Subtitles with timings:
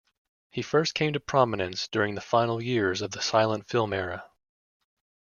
[0.49, 4.27] He first came to prominence during the final years of the silent film era.